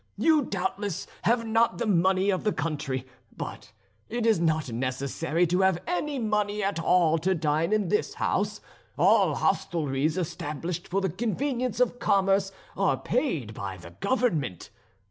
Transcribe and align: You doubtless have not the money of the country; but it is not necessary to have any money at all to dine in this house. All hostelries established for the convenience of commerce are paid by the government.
You 0.17 0.41
doubtless 0.41 1.05
have 1.25 1.45
not 1.45 1.77
the 1.77 1.85
money 1.85 2.31
of 2.31 2.43
the 2.43 2.51
country; 2.51 3.05
but 3.37 3.71
it 4.09 4.25
is 4.25 4.39
not 4.39 4.71
necessary 4.71 5.45
to 5.45 5.61
have 5.61 5.77
any 5.85 6.17
money 6.17 6.63
at 6.63 6.79
all 6.79 7.19
to 7.19 7.35
dine 7.35 7.71
in 7.71 7.89
this 7.89 8.15
house. 8.15 8.61
All 8.97 9.35
hostelries 9.35 10.17
established 10.17 10.87
for 10.87 11.01
the 11.01 11.09
convenience 11.11 11.79
of 11.79 11.99
commerce 11.99 12.51
are 12.75 12.97
paid 12.97 13.53
by 13.53 13.77
the 13.77 13.91
government. 13.91 14.71